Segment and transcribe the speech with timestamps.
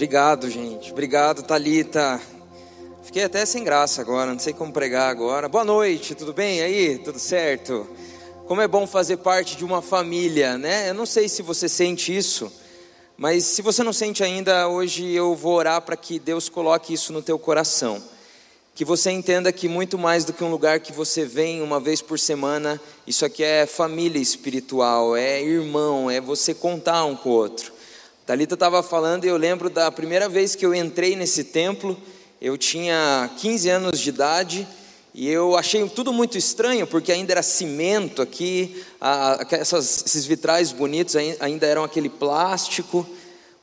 [0.00, 0.92] Obrigado, gente.
[0.92, 2.18] Obrigado, Talita.
[3.02, 5.46] Fiquei até sem graça agora, não sei como pregar agora.
[5.46, 6.96] Boa noite, tudo bem aí?
[6.96, 7.86] Tudo certo?
[8.46, 10.88] Como é bom fazer parte de uma família, né?
[10.88, 12.50] Eu não sei se você sente isso,
[13.18, 17.12] mas se você não sente ainda, hoje eu vou orar para que Deus coloque isso
[17.12, 18.02] no teu coração.
[18.74, 22.00] Que você entenda que muito mais do que um lugar que você vem uma vez
[22.00, 27.32] por semana, isso aqui é família espiritual, é irmão, é você contar um com o
[27.32, 27.79] outro.
[28.30, 32.00] Talita estava falando e eu lembro da primeira vez que eu entrei nesse templo,
[32.40, 34.68] eu tinha 15 anos de idade
[35.12, 38.84] e eu achei tudo muito estranho porque ainda era cimento aqui,
[39.50, 43.04] essas, esses vitrais bonitos ainda eram aquele plástico,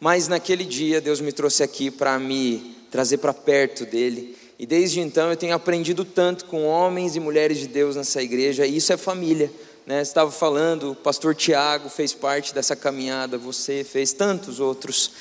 [0.02, 4.36] mas naquele dia Deus me trouxe aqui para me trazer para perto dele.
[4.60, 8.68] E desde então eu tenho aprendido tanto com homens e mulheres de Deus nessa igreja,
[8.68, 9.50] e isso é família
[9.88, 15.14] né, estava falando, o pastor Tiago fez parte dessa caminhada, você fez tantos outros,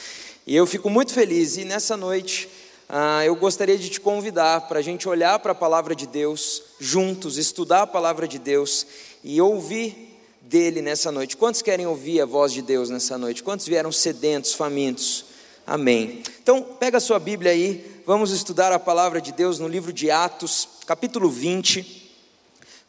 [0.45, 1.57] e eu fico muito feliz.
[1.57, 2.49] E nessa noite,
[2.89, 6.65] ah, eu gostaria de te convidar para a gente olhar para a palavra de Deus
[6.81, 8.85] juntos, estudar a palavra de Deus
[9.23, 11.37] e ouvir dele nessa noite.
[11.37, 13.45] Quantos querem ouvir a voz de Deus nessa noite?
[13.45, 15.27] Quantos vieram sedentos, famintos?
[15.65, 16.25] Amém.
[16.43, 20.11] Então, pega a sua Bíblia aí, vamos estudar a palavra de Deus no livro de
[20.11, 22.06] Atos, capítulo 20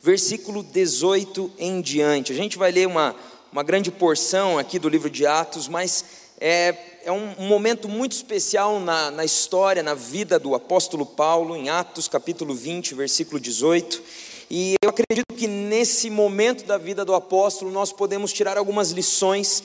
[0.02, 2.32] versículo 18 em diante.
[2.32, 3.16] A gente vai ler uma,
[3.52, 6.06] uma grande porção aqui do livro de Atos, mas
[6.40, 11.56] é, é um, um momento muito especial na, na história, na vida do apóstolo Paulo,
[11.56, 14.02] em Atos capítulo 20, versículo 18.
[14.50, 19.64] E eu acredito que nesse momento da vida do apóstolo nós podemos tirar algumas lições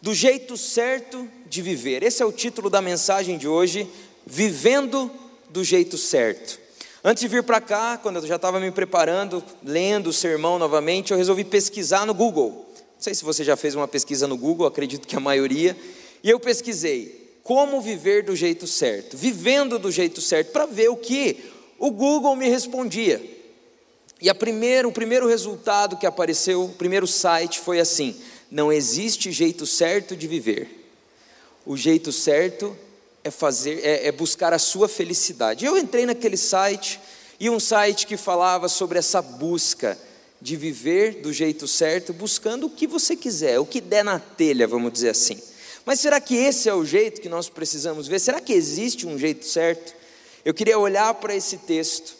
[0.00, 2.02] do jeito certo de viver.
[2.02, 3.88] Esse é o título da mensagem de hoje:
[4.24, 5.10] Vivendo
[5.50, 6.61] do jeito certo.
[7.04, 11.10] Antes de vir para cá, quando eu já estava me preparando, lendo o sermão novamente,
[11.10, 12.64] eu resolvi pesquisar no Google.
[12.76, 15.76] Não sei se você já fez uma pesquisa no Google, acredito que a maioria.
[16.22, 20.96] E eu pesquisei como viver do jeito certo, vivendo do jeito certo, para ver o
[20.96, 23.20] que o Google me respondia.
[24.20, 28.14] E a primeiro, o primeiro resultado que apareceu, o primeiro site foi assim:
[28.48, 30.88] não existe jeito certo de viver.
[31.66, 32.76] O jeito certo
[33.24, 35.64] é fazer, é, é buscar a sua felicidade.
[35.64, 37.00] Eu entrei naquele site
[37.38, 39.98] e um site que falava sobre essa busca
[40.40, 44.66] de viver do jeito certo, buscando o que você quiser, o que der na telha,
[44.66, 45.38] vamos dizer assim.
[45.84, 48.18] Mas será que esse é o jeito que nós precisamos ver?
[48.18, 49.94] Será que existe um jeito certo?
[50.44, 52.16] Eu queria olhar para esse texto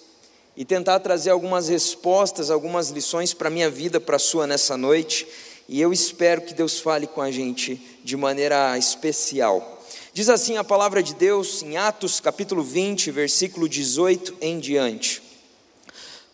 [0.57, 4.77] e tentar trazer algumas respostas, algumas lições para a minha vida, para a sua nessa
[4.77, 5.27] noite,
[5.69, 9.82] e eu espero que Deus fale com a gente de maneira especial.
[10.15, 15.23] Diz assim a palavra de Deus em Atos capítulo 20, versículo 18 em diante.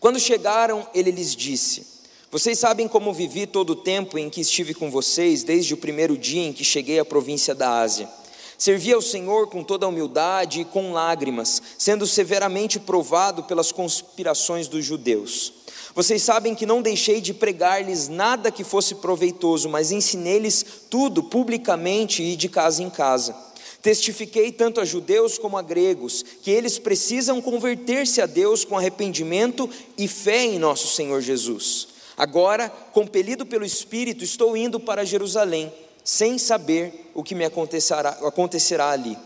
[0.01, 1.87] Quando chegaram, ele lhes disse:
[2.29, 6.17] Vocês sabem como vivi todo o tempo em que estive com vocês, desde o primeiro
[6.17, 8.09] dia em que cheguei à província da Ásia.
[8.57, 14.83] Servi ao Senhor com toda humildade e com lágrimas, sendo severamente provado pelas conspirações dos
[14.83, 15.53] judeus.
[15.95, 22.21] Vocês sabem que não deixei de pregar-lhes nada que fosse proveitoso, mas ensinei-lhes tudo publicamente
[22.21, 23.47] e de casa em casa.
[23.81, 29.69] Testifiquei tanto a judeus como a gregos que eles precisam converter-se a Deus com arrependimento
[29.97, 31.87] e fé em nosso Senhor Jesus.
[32.17, 35.71] Agora, compelido pelo Espírito, estou indo para Jerusalém,
[36.03, 39.17] sem saber o que me acontecerá, acontecerá ali.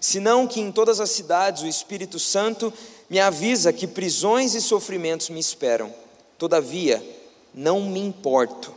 [0.00, 2.72] Senão que em todas as cidades o Espírito Santo
[3.10, 5.92] me avisa que prisões e sofrimentos me esperam.
[6.38, 7.04] Todavia,
[7.52, 8.72] não me importo,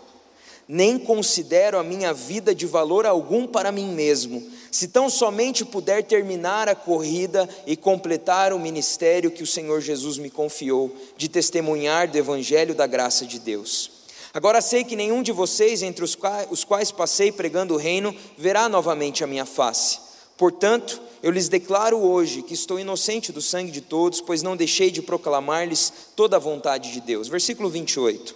[0.68, 6.02] nem considero a minha vida de valor algum para mim mesmo se tão somente puder
[6.04, 12.10] terminar a corrida e completar o ministério que o Senhor Jesus me confiou, de testemunhar
[12.10, 13.92] do Evangelho da graça de Deus.
[14.34, 18.16] Agora sei que nenhum de vocês, entre os quais, os quais passei pregando o reino,
[18.38, 20.00] verá novamente a minha face.
[20.38, 24.90] Portanto, eu lhes declaro hoje que estou inocente do sangue de todos, pois não deixei
[24.90, 27.28] de proclamar-lhes toda a vontade de Deus.
[27.28, 28.34] Versículo 28.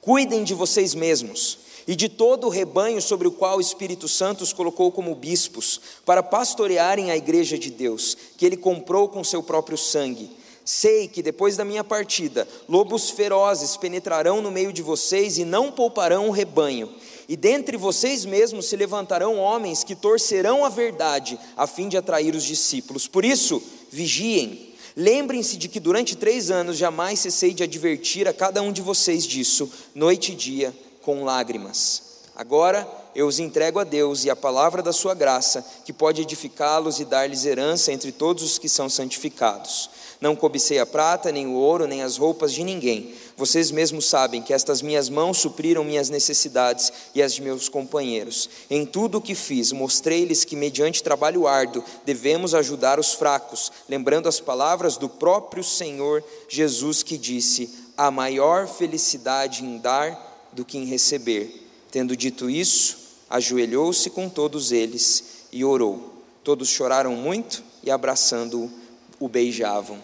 [0.00, 4.42] Cuidem de vocês mesmos e de todo o rebanho sobre o qual o Espírito Santo
[4.42, 9.42] os colocou como bispos, para pastorearem a igreja de Deus, que ele comprou com seu
[9.42, 10.30] próprio sangue.
[10.64, 15.72] Sei que depois da minha partida, lobos ferozes penetrarão no meio de vocês e não
[15.72, 16.88] pouparão o rebanho.
[17.28, 22.34] E dentre vocês mesmos se levantarão homens que torcerão a verdade, a fim de atrair
[22.34, 23.08] os discípulos.
[23.08, 24.72] Por isso, vigiem.
[24.96, 29.26] Lembrem-se de que durante três anos jamais cessei de advertir a cada um de vocês
[29.26, 32.12] disso, noite e dia, com lágrimas.
[32.34, 36.98] Agora eu os entrego a Deus e a palavra da sua graça, que pode edificá-los
[36.98, 39.90] e dar-lhes herança entre todos os que são santificados.
[40.18, 43.12] Não cobicei a prata, nem o ouro, nem as roupas de ninguém.
[43.36, 48.48] Vocês mesmos sabem que estas minhas mãos supriram minhas necessidades e as de meus companheiros.
[48.70, 54.28] Em tudo o que fiz, mostrei-lhes que, mediante trabalho árduo, devemos ajudar os fracos, lembrando
[54.28, 60.78] as palavras do próprio Senhor Jesus que disse: Há maior felicidade em dar do que
[60.78, 61.68] em receber.
[61.90, 66.12] Tendo dito isso, ajoelhou-se com todos eles e orou.
[66.44, 68.70] Todos choraram muito e, abraçando-o,
[69.18, 70.00] o beijavam.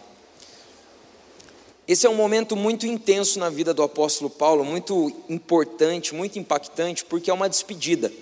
[1.87, 7.05] Esse é um momento muito intenso na vida do apóstolo Paulo, muito importante, muito impactante,
[7.05, 8.13] porque é uma despedida.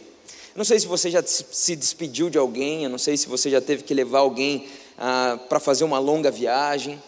[0.54, 3.60] Não sei se você já se despediu de alguém, eu não sei se você já
[3.60, 7.02] teve que levar alguém ah, para fazer uma longa viagem,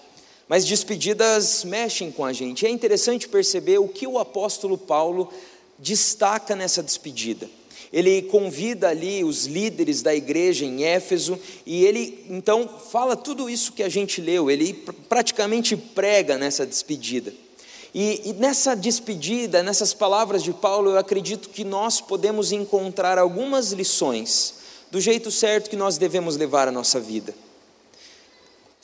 [0.49, 2.67] mas despedidas mexem com a gente.
[2.67, 5.33] É interessante perceber o que o apóstolo Paulo
[5.79, 7.49] destaca nessa despedida.
[7.93, 13.73] Ele convida ali os líderes da igreja em Éfeso e ele então fala tudo isso
[13.73, 14.75] que a gente leu, ele
[15.09, 17.33] praticamente prega nessa despedida.
[17.95, 23.73] E, e, nessa despedida, nessas palavras de Paulo, eu acredito que nós podemos encontrar algumas
[23.73, 24.55] lições
[24.91, 27.35] do jeito certo que nós devemos levar a nossa vida.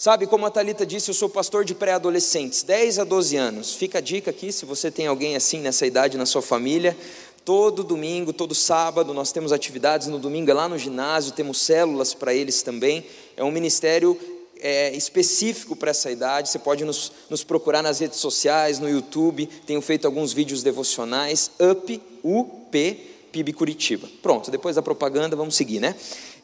[0.04, 3.74] Sabe, como a Talita disse, eu sou pastor de pré-adolescentes, 10 a 12 anos.
[3.74, 6.94] Fica a dica aqui, se você tem alguém assim nessa idade na sua família,
[7.42, 12.12] todo domingo, todo sábado, nós temos atividades no domingo é lá no ginásio, temos células
[12.12, 13.06] para eles também.
[13.34, 14.20] É um ministério
[14.60, 16.50] é, específico para essa idade.
[16.50, 19.46] Você pode nos, nos, procurar nas redes sociais, no YouTube.
[19.66, 21.50] Tenho feito alguns vídeos devocionais.
[21.58, 23.00] UP, UP,
[23.32, 24.06] PIB Curitiba.
[24.20, 25.94] Pronto, depois da propaganda, vamos seguir, né?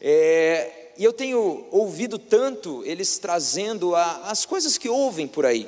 [0.01, 5.67] É, e eu tenho ouvido tanto eles trazendo a, as coisas que ouvem por aí.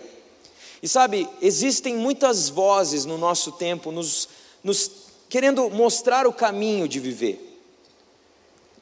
[0.82, 4.28] E sabe, existem muitas vozes no nosso tempo nos,
[4.64, 4.92] nos
[5.30, 7.54] querendo mostrar o caminho de viver.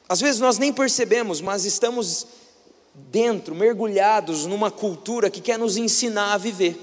[0.08, 2.26] Às vezes nós nem percebemos, mas estamos
[2.92, 6.76] dentro, mergulhados numa cultura que quer nos ensinar a viver.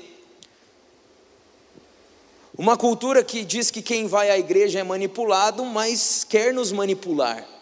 [2.58, 7.59] Uma cultura que diz que quem vai à igreja é manipulado, mas quer nos manipular.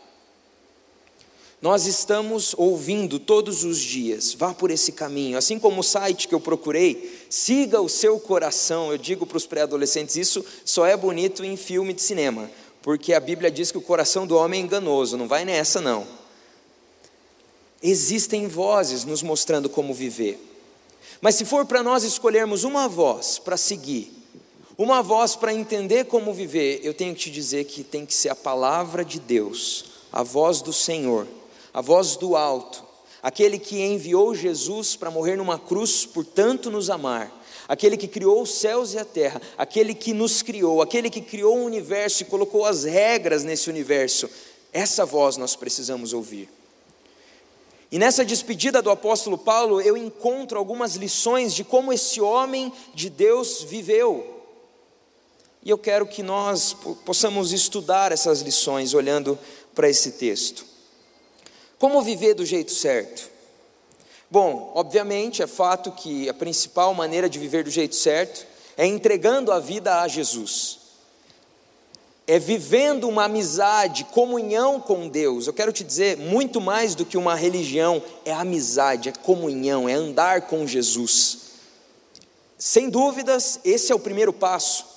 [1.60, 5.38] Nós estamos ouvindo todos os dias, vá por esse caminho.
[5.38, 8.92] Assim como o site que eu procurei, siga o seu coração.
[8.92, 12.50] Eu digo para os pré-adolescentes: isso só é bonito em filme de cinema,
[12.84, 16.06] porque a Bíblia diz que o coração do homem é enganoso, não vai nessa não.
[17.82, 20.40] Existem vozes nos mostrando como viver,
[21.22, 24.12] mas se for para nós escolhermos uma voz para seguir,
[24.78, 28.30] uma voz para entender como viver, eu tenho que te dizer que tem que ser
[28.30, 31.28] a palavra de Deus, a voz do Senhor
[31.78, 32.84] a voz do alto,
[33.22, 37.32] aquele que enviou Jesus para morrer numa cruz por tanto nos amar,
[37.68, 41.56] aquele que criou os céus e a terra, aquele que nos criou, aquele que criou
[41.56, 44.28] o universo e colocou as regras nesse universo,
[44.74, 46.50] essa voz nós precisamos ouvir.
[47.92, 53.08] E nessa despedida do apóstolo Paulo, eu encontro algumas lições de como esse homem de
[53.08, 54.42] Deus viveu.
[55.64, 56.76] E eu quero que nós
[57.06, 59.38] possamos estudar essas lições olhando
[59.76, 60.67] para esse texto.
[61.80, 63.30] Como viver do jeito certo?
[64.30, 68.46] Bom, obviamente é fato que a principal maneira de viver do jeito certo
[68.76, 70.80] é entregando a vida a Jesus.
[72.26, 75.48] É vivendo uma amizade, comunhão com Deus.
[75.48, 79.94] Eu quero te dizer, muito mais do que uma religião, é amizade, é comunhão, é
[79.94, 81.40] andar com Jesus.
[82.58, 84.97] Sem dúvidas, esse é o primeiro passo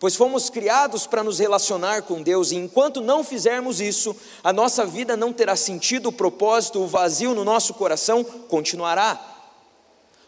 [0.00, 4.86] pois fomos criados para nos relacionar com Deus, e enquanto não fizermos isso, a nossa
[4.86, 9.26] vida não terá sentido, o propósito, o vazio no nosso coração continuará.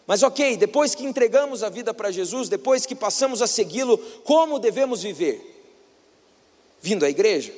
[0.06, 4.58] Mas ok, depois que entregamos a vida para Jesus, depois que passamos a segui-lo, como
[4.58, 5.40] devemos viver?
[6.82, 7.54] Vindo à igreja?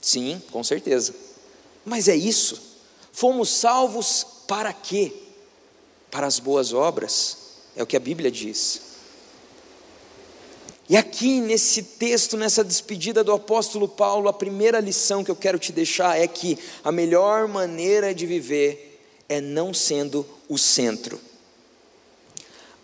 [0.00, 1.12] Sim, com certeza.
[1.84, 2.62] Mas é isso.
[3.10, 5.12] Fomos salvos para quê?
[6.12, 7.38] Para as boas obras,
[7.74, 8.91] é o que a Bíblia diz.
[10.92, 15.58] E aqui nesse texto, nessa despedida do apóstolo Paulo, a primeira lição que eu quero
[15.58, 21.18] te deixar é que a melhor maneira de viver é não sendo o centro.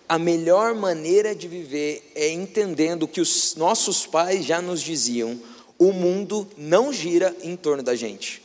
[0.09, 5.39] A melhor maneira de viver é entendendo que os nossos pais já nos diziam:
[5.79, 8.43] o mundo não gira em torno da gente.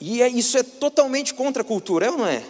[0.00, 2.44] E é, isso é totalmente contra a cultura, é ou não é?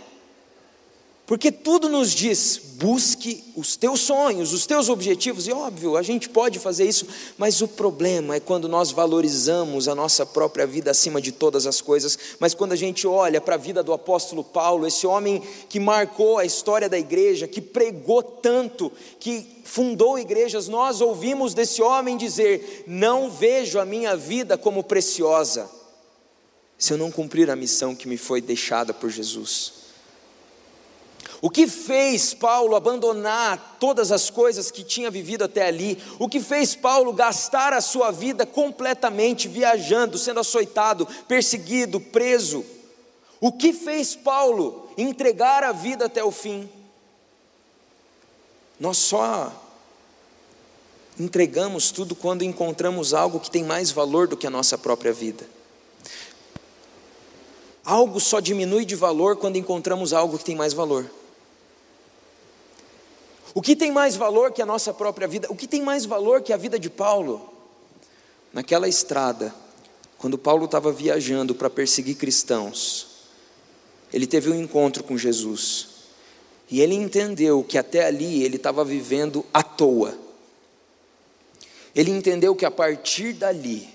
[1.27, 6.29] Porque tudo nos diz: busque os teus sonhos, os teus objetivos, e óbvio, a gente
[6.29, 7.07] pode fazer isso,
[7.39, 11.81] mas o problema é quando nós valorizamos a nossa própria vida acima de todas as
[11.81, 12.19] coisas.
[12.39, 16.37] Mas quando a gente olha para a vida do apóstolo Paulo, esse homem que marcou
[16.37, 22.85] a história da igreja, que pregou tanto, que fundou igrejas, nós ouvimos desse homem dizer:
[22.87, 25.71] Não vejo a minha vida como preciosa,
[26.77, 29.84] se eu não cumprir a missão que me foi deixada por Jesus.
[31.45, 36.03] O que fez Paulo abandonar todas as coisas que tinha vivido até ali?
[36.19, 42.65] O que fez Paulo gastar a sua vida completamente viajando, sendo açoitado, perseguido, preso?
[43.43, 46.67] O que fez Paulo entregar a vida até o fim?
[48.81, 49.53] Nós só
[51.21, 55.47] entregamos tudo quando encontramos algo que tem mais valor do que a nossa própria vida.
[57.85, 61.05] Algo só diminui de valor quando encontramos algo que tem mais valor.
[63.55, 65.47] O que tem mais valor que a nossa própria vida?
[65.49, 67.49] O que tem mais valor que a vida de Paulo?
[68.53, 69.55] Naquela estrada,
[70.19, 73.07] quando Paulo estava viajando para perseguir cristãos,
[74.13, 75.89] ele teve um encontro com Jesus.
[76.69, 80.19] E ele entendeu que até ali ele estava vivendo à toa.
[81.95, 83.89] Ele entendeu que a partir dali,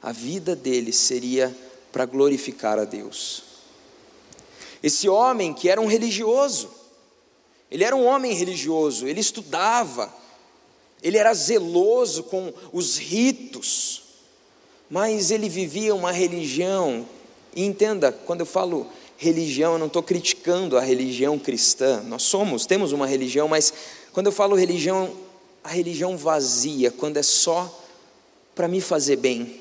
[0.00, 1.54] a vida dele seria
[1.90, 3.42] para glorificar a Deus.
[4.82, 6.79] Esse homem que era um religioso,
[7.70, 10.12] ele era um homem religioso, ele estudava,
[11.02, 14.02] ele era zeloso com os ritos,
[14.90, 17.06] mas ele vivia uma religião.
[17.54, 22.02] E entenda, quando eu falo religião, eu não estou criticando a religião cristã.
[22.02, 23.72] Nós somos, temos uma religião, mas
[24.12, 25.12] quando eu falo religião,
[25.62, 27.72] a religião vazia, quando é só
[28.54, 29.60] para me fazer bem.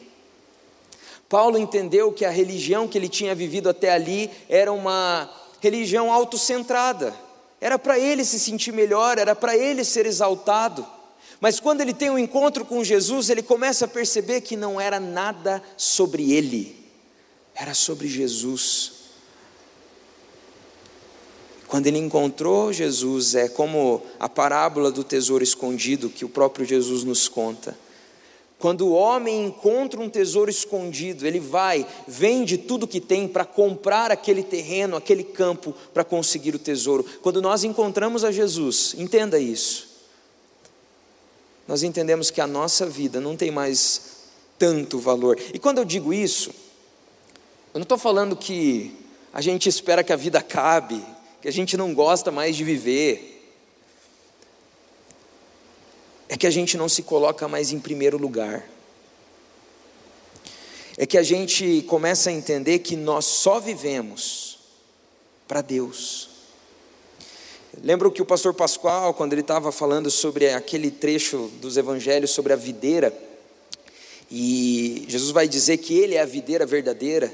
[1.30, 5.30] Paulo entendeu que a religião que ele tinha vivido até ali era uma
[5.62, 7.29] religião autocentrada
[7.62, 10.86] era para ele se sentir melhor, era para ele ser exaltado.
[11.42, 15.00] Mas quando ele tem um encontro com Jesus, ele começa a perceber que não era
[15.00, 16.76] nada sobre ele,
[17.56, 18.94] era sobre Jesus.
[21.68, 27.04] Quando ele encontrou Jesus, é como a parábola do tesouro escondido que o próprio Jesus
[27.04, 27.78] nos conta.
[28.60, 34.12] Quando o homem encontra um tesouro escondido, ele vai, vende tudo que tem para comprar
[34.12, 37.06] aquele terreno, aquele campo, para conseguir o tesouro.
[37.22, 39.88] Quando nós encontramos a Jesus, entenda isso.
[41.66, 44.02] Nós entendemos que a nossa vida não tem mais
[44.58, 45.40] tanto valor.
[45.54, 46.50] E quando eu digo isso,
[47.74, 48.94] eu não estou falando que
[49.32, 51.02] a gente espera que a vida acabe,
[51.42, 53.39] que a gente não gosta mais de viver
[56.30, 58.64] é que a gente não se coloca mais em primeiro lugar.
[60.96, 64.60] É que a gente começa a entender que nós só vivemos
[65.48, 66.30] para Deus.
[67.82, 72.54] Lembro que o pastor Pascoal, quando ele estava falando sobre aquele trecho dos evangelhos sobre
[72.54, 73.12] a videira,
[74.30, 77.34] e Jesus vai dizer que ele é a videira verdadeira.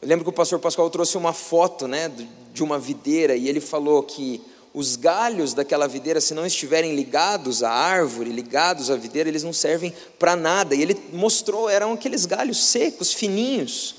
[0.00, 2.12] Eu lembro que o pastor Pascoal trouxe uma foto né,
[2.52, 4.40] de uma videira e ele falou que
[4.74, 9.52] os galhos daquela videira, se não estiverem ligados à árvore, ligados à videira, eles não
[9.52, 10.74] servem para nada.
[10.74, 13.96] E ele mostrou, eram aqueles galhos secos, fininhos.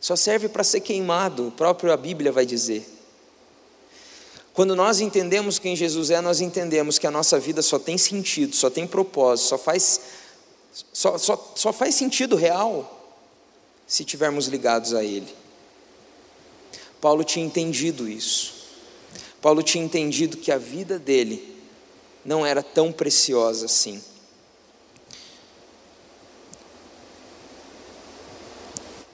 [0.00, 2.86] Só serve para ser queimado, a própria Bíblia vai dizer.
[4.54, 8.54] Quando nós entendemos quem Jesus é, nós entendemos que a nossa vida só tem sentido,
[8.54, 10.00] só tem propósito, só faz,
[10.92, 12.92] só, só, só faz sentido real
[13.86, 15.34] se estivermos ligados a Ele.
[17.00, 18.55] Paulo tinha entendido isso.
[19.46, 21.56] Paulo tinha entendido que a vida dele
[22.24, 24.02] não era tão preciosa assim.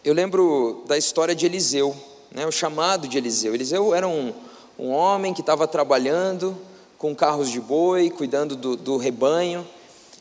[0.03, 1.95] Eu lembro da história de Eliseu,
[2.31, 3.55] né, o chamado de Eliseu.
[3.55, 4.33] Eliseu era um,
[4.79, 6.57] um homem que estava trabalhando
[6.97, 9.69] com carros de boi, cuidando do, do rebanho,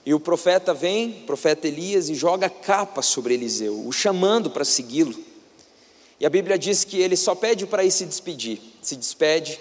[0.06, 4.66] e o profeta vem, o profeta Elias, e joga capa sobre Eliseu, o chamando para
[4.66, 5.18] segui-lo.
[6.20, 9.58] E a Bíblia diz que ele só pede para ir se despedir, se despede,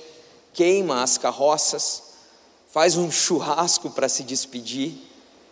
[0.52, 2.02] queima as carroças,
[2.72, 4.94] faz um churrasco para se despedir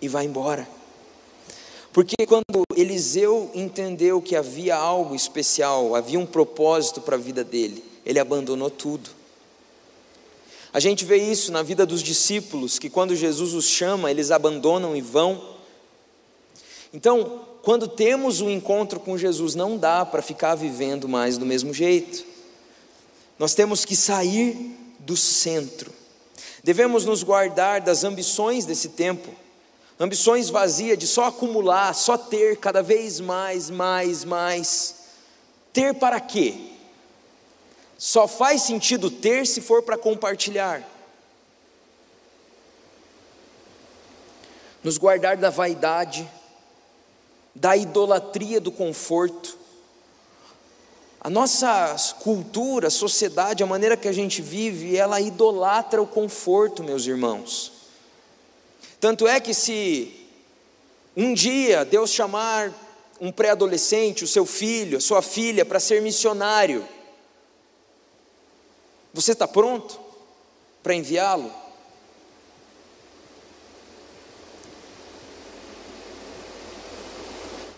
[0.01, 0.69] e vai embora.
[1.93, 7.83] Porque quando Eliseu entendeu que havia algo especial, havia um propósito para a vida dele,
[8.05, 9.11] ele abandonou tudo.
[10.73, 14.95] A gente vê isso na vida dos discípulos, que quando Jesus os chama, eles abandonam
[14.95, 15.57] e vão.
[16.93, 21.73] Então, quando temos um encontro com Jesus, não dá para ficar vivendo mais do mesmo
[21.73, 22.25] jeito.
[23.39, 24.78] Nós temos que sair
[25.09, 25.91] do centro.
[26.63, 29.35] Devemos nos guardar das ambições desse tempo,
[29.99, 34.97] ambições vazias de só acumular, só ter cada vez mais, mais, mais.
[35.73, 36.55] Ter para quê?
[37.97, 40.87] Só faz sentido ter se for para compartilhar.
[44.85, 46.31] Nos guardar da vaidade,
[47.55, 49.57] da idolatria do conforto.
[51.29, 57.07] A nossa cultura, sociedade, a maneira que a gente vive, ela idolatra o conforto, meus
[57.07, 57.71] irmãos.
[58.99, 60.27] Tanto é que se
[61.15, 62.73] um dia Deus chamar
[63.21, 66.89] um pré-adolescente, o seu filho, a sua filha, para ser missionário,
[69.13, 70.01] você está pronto
[70.83, 71.53] para enviá-lo?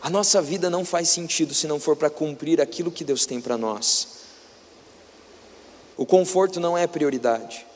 [0.00, 3.40] A nossa vida não faz sentido se não for para cumprir aquilo que Deus tem
[3.40, 4.08] para nós.
[5.96, 7.66] O conforto não é prioridade.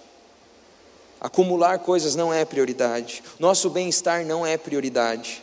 [1.20, 3.22] Acumular coisas não é prioridade.
[3.38, 5.42] Nosso bem-estar não é prioridade.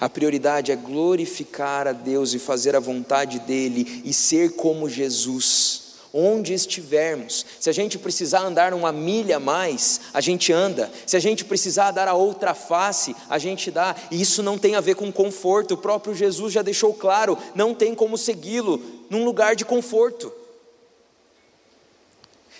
[0.00, 5.81] A prioridade é glorificar a Deus e fazer a vontade dEle e ser como Jesus
[6.12, 7.46] onde estivermos.
[7.58, 10.90] Se a gente precisar andar uma milha a mais, a gente anda.
[11.06, 13.96] Se a gente precisar dar a outra face, a gente dá.
[14.10, 15.74] E isso não tem a ver com conforto.
[15.74, 20.32] O próprio Jesus já deixou claro: não tem como segui-lo num lugar de conforto.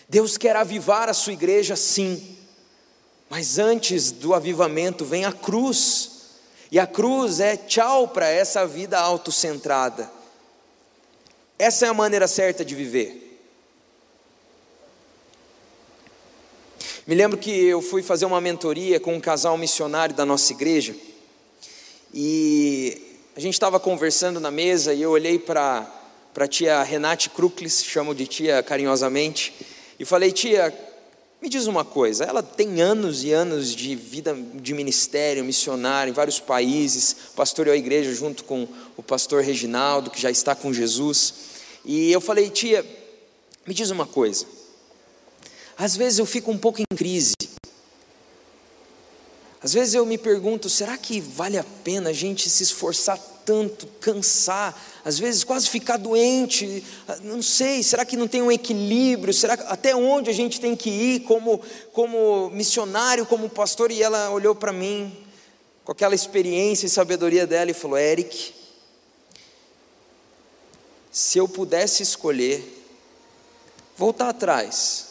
[0.09, 2.37] Deus quer avivar a sua igreja, sim.
[3.29, 6.11] Mas antes do avivamento vem a cruz.
[6.71, 10.11] E a cruz é tchau para essa vida autocentrada.
[11.59, 13.32] Essa é a maneira certa de viver.
[17.05, 20.95] Me lembro que eu fui fazer uma mentoria com um casal missionário da nossa igreja
[22.15, 22.97] e
[23.35, 25.85] a gente estava conversando na mesa e eu olhei para
[26.37, 29.53] a tia Renate Kruklis, chamo de tia carinhosamente,
[29.99, 30.73] e falei: Tia,
[31.41, 36.15] me diz uma coisa, ela tem anos e anos de vida de ministério, missionário em
[36.15, 41.35] vários países, pastoreou a igreja junto com o pastor Reginaldo, que já está com Jesus.
[41.85, 42.87] E eu falei, tia,
[43.67, 44.47] me diz uma coisa,
[45.83, 47.35] às vezes eu fico um pouco em crise.
[49.61, 53.89] Às vezes eu me pergunto: será que vale a pena a gente se esforçar tanto,
[54.01, 56.85] cansar, às vezes quase ficar doente?
[57.25, 59.35] Não sei, será que não tem um equilíbrio?
[59.35, 61.61] Será até onde a gente tem que ir como,
[61.93, 63.91] como missionário, como pastor?
[63.91, 65.13] E ela olhou para mim
[65.85, 68.55] com aquela experiência e sabedoria dela e falou: Eric,
[71.11, 72.63] se eu pudesse escolher,
[73.97, 75.11] voltar atrás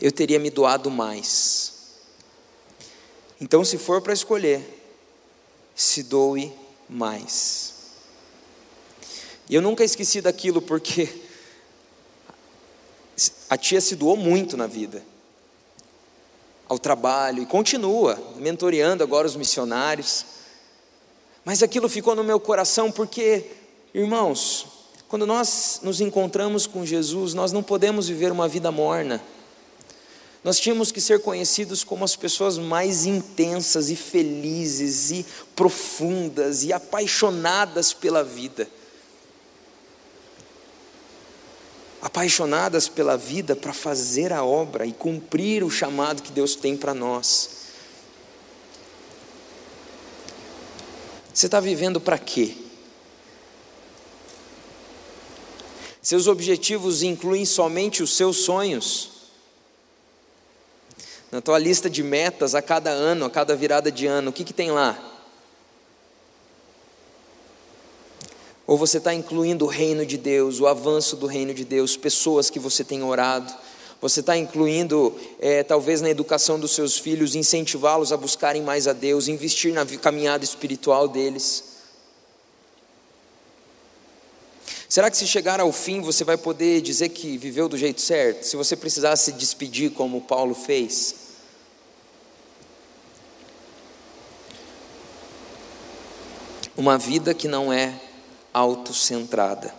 [0.00, 1.72] eu teria me doado mais.
[3.40, 4.62] Então, se for para escolher,
[5.74, 6.52] se doe
[6.88, 7.74] mais.
[9.48, 11.08] E eu nunca esqueci daquilo porque
[13.48, 15.04] a tia se doou muito na vida,
[16.68, 20.24] ao trabalho, e continua mentoreando agora os missionários.
[21.44, 23.50] Mas aquilo ficou no meu coração porque,
[23.92, 24.66] irmãos,
[25.08, 29.22] quando nós nos encontramos com Jesus, nós não podemos viver uma vida morna.
[30.44, 35.26] Nós tínhamos que ser conhecidos como as pessoas mais intensas e felizes e
[35.56, 38.68] profundas e apaixonadas pela vida.
[42.02, 46.92] Apaixonadas pela vida para fazer a obra e cumprir o chamado que Deus tem para
[46.92, 47.48] nós.
[51.32, 52.54] Você está vivendo para quê?
[56.02, 59.13] Seus objetivos incluem somente os seus sonhos?
[61.34, 64.44] Na tua lista de metas a cada ano, a cada virada de ano, o que,
[64.44, 64.96] que tem lá?
[68.64, 72.50] Ou você está incluindo o reino de Deus, o avanço do reino de Deus, pessoas
[72.50, 73.52] que você tem orado,
[74.00, 78.92] você está incluindo, é, talvez na educação dos seus filhos, incentivá-los a buscarem mais a
[78.92, 81.64] Deus, investir na caminhada espiritual deles.
[84.88, 88.44] Será que se chegar ao fim você vai poder dizer que viveu do jeito certo?
[88.44, 91.23] Se você precisar se despedir como Paulo fez?
[96.76, 98.00] Uma vida que não é
[98.52, 99.74] autocentrada.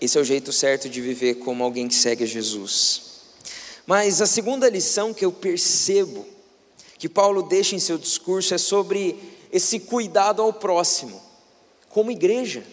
[0.00, 3.02] Esse é o jeito certo de viver como alguém que segue a Jesus.
[3.86, 6.26] Mas a segunda lição que eu percebo
[6.98, 9.18] que Paulo deixa em seu discurso é sobre
[9.52, 11.20] esse cuidado ao próximo,
[11.88, 12.64] como igreja.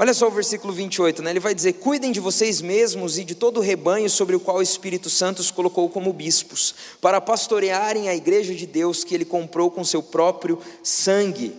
[0.00, 1.28] Olha só o versículo 28, né?
[1.28, 4.56] ele vai dizer: Cuidem de vocês mesmos e de todo o rebanho sobre o qual
[4.56, 9.26] o Espírito Santo os colocou como bispos, para pastorearem a igreja de Deus que ele
[9.26, 11.54] comprou com seu próprio sangue.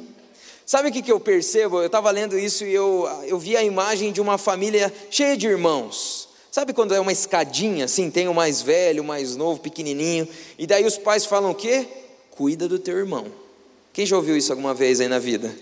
[0.65, 1.81] Sabe o que, que eu percebo?
[1.81, 5.45] Eu estava lendo isso e eu, eu vi a imagem de uma família cheia de
[5.45, 6.27] irmãos.
[6.49, 10.27] Sabe quando é uma escadinha assim, tem o mais velho, o mais novo, pequenininho,
[10.57, 11.87] e daí os pais falam o quê?
[12.31, 13.27] Cuida do teu irmão.
[13.93, 15.55] Quem já ouviu isso alguma vez aí na vida?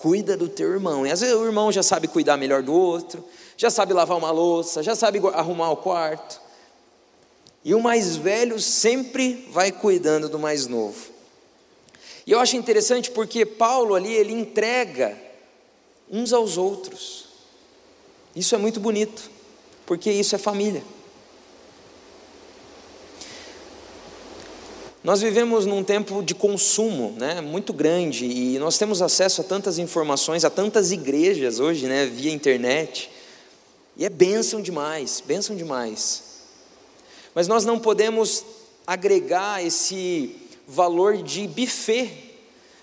[0.00, 1.06] Cuida do teu irmão.
[1.06, 3.22] E às vezes o irmão já sabe cuidar melhor do outro,
[3.56, 6.40] já sabe lavar uma louça, já sabe arrumar o quarto.
[7.62, 11.10] E o mais velho sempre vai cuidando do mais novo.
[12.26, 15.20] E eu acho interessante porque Paulo ali ele entrega
[16.10, 17.26] uns aos outros.
[18.34, 19.30] Isso é muito bonito,
[19.84, 20.82] porque isso é família.
[25.02, 29.78] Nós vivemos num tempo de consumo, né, muito grande e nós temos acesso a tantas
[29.78, 33.10] informações, a tantas igrejas hoje, né, via internet.
[33.96, 36.22] E é bênção demais, bênção demais.
[37.34, 38.44] Mas nós não podemos
[38.86, 40.36] agregar esse
[40.68, 42.36] valor de buffet,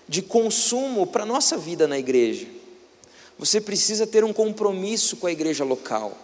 [0.08, 2.48] de consumo para a nossa vida na igreja.
[3.38, 6.18] Você precisa ter um compromisso com a igreja local.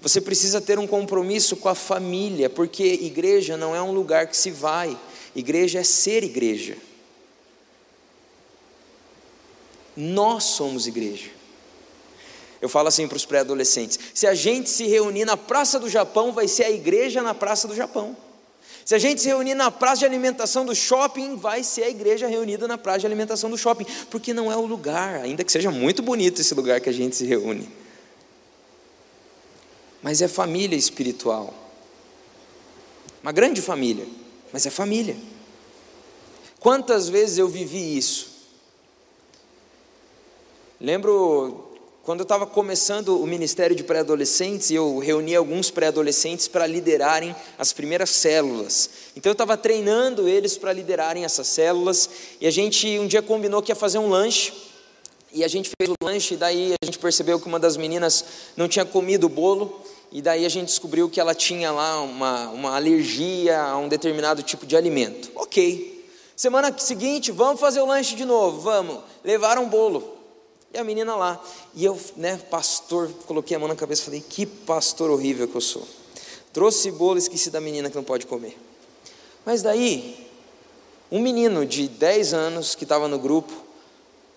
[0.00, 4.36] Você precisa ter um compromisso com a família, porque igreja não é um lugar que
[4.36, 4.98] se vai,
[5.34, 6.76] igreja é ser igreja.
[9.96, 11.30] Nós somos igreja.
[12.60, 16.32] Eu falo assim para os pré-adolescentes: se a gente se reunir na Praça do Japão,
[16.32, 18.16] vai ser a igreja na Praça do Japão.
[18.84, 22.26] Se a gente se reunir na praça de alimentação do shopping, vai ser a igreja
[22.26, 25.70] reunida na praça de alimentação do shopping, porque não é o lugar, ainda que seja
[25.70, 27.66] muito bonito esse lugar que a gente se reúne
[30.04, 31.54] mas é família espiritual.
[33.22, 34.06] Uma grande família,
[34.52, 35.16] mas é família.
[36.60, 38.28] Quantas vezes eu vivi isso?
[40.78, 41.70] Lembro
[42.02, 47.72] quando eu estava começando o ministério de pré-adolescentes, eu reuni alguns pré-adolescentes para liderarem as
[47.72, 48.90] primeiras células.
[49.16, 52.10] Então eu estava treinando eles para liderarem essas células,
[52.42, 54.52] e a gente um dia combinou que ia fazer um lanche.
[55.32, 58.24] E a gente fez o lanche, e daí a gente percebeu que uma das meninas
[58.54, 59.83] não tinha comido o bolo,
[60.14, 64.44] e daí a gente descobriu que ela tinha lá uma, uma alergia a um determinado
[64.44, 65.28] tipo de alimento.
[65.34, 66.08] Ok.
[66.36, 69.00] Semana seguinte, vamos fazer o lanche de novo, vamos.
[69.24, 70.16] Levaram um bolo.
[70.72, 71.42] E a menina lá.
[71.74, 75.56] E eu, né, pastor, coloquei a mão na cabeça e falei: que pastor horrível que
[75.56, 75.84] eu sou.
[76.52, 78.56] Trouxe bolo e esqueci da menina que não pode comer.
[79.44, 80.28] Mas daí,
[81.10, 83.52] um menino de 10 anos que estava no grupo,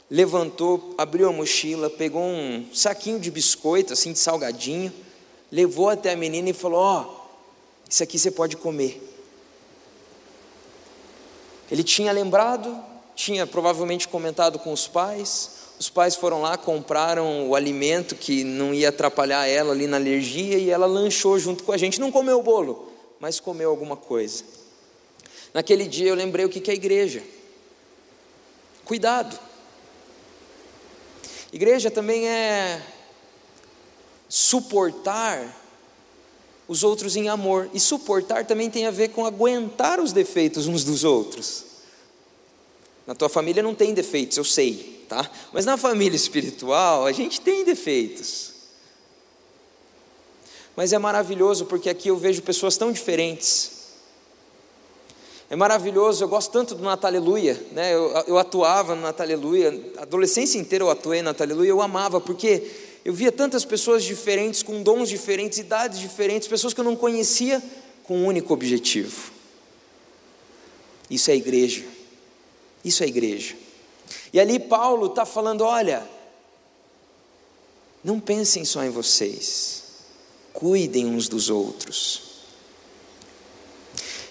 [0.09, 4.91] levantou, abriu a mochila, pegou um saquinho de biscoito, assim, de salgadinho
[5.51, 7.17] levou até a menina e falou: Ó, oh,
[7.89, 9.01] isso aqui você pode comer.
[11.69, 12.77] Ele tinha lembrado,
[13.15, 15.55] tinha provavelmente comentado com os pais.
[15.79, 20.57] Os pais foram lá, compraram o alimento que não ia atrapalhar ela ali na alergia
[20.57, 21.99] e ela lanchou junto com a gente.
[21.99, 24.43] Não comeu o bolo, mas comeu alguma coisa.
[25.53, 27.21] Naquele dia eu lembrei o que é igreja.
[28.83, 29.37] Cuidado.
[31.51, 32.81] Igreja também é
[34.29, 35.55] suportar
[36.67, 37.69] os outros em amor.
[37.73, 41.65] E suportar também tem a ver com aguentar os defeitos uns dos outros.
[43.05, 45.29] Na tua família não tem defeitos, eu sei, tá?
[45.53, 48.51] Mas na família espiritual a gente tem defeitos.
[50.75, 53.77] Mas é maravilhoso porque aqui eu vejo pessoas tão diferentes.
[55.49, 57.93] É maravilhoso, eu gosto tanto do Nataleluia, né?
[57.95, 62.69] Eu, eu atuava no Nataleluia, a adolescência inteira eu atuei no Nataleluia, eu amava, porque
[63.07, 67.63] eu via tantas pessoas diferentes, com dons diferentes, idades diferentes, pessoas que eu não conhecia,
[68.03, 69.31] com um único objetivo.
[71.09, 71.85] Isso é igreja.
[72.83, 73.55] Isso é igreja.
[74.33, 76.05] E ali Paulo está falando: olha,
[78.03, 79.83] não pensem só em vocês,
[80.51, 82.23] cuidem uns dos outros.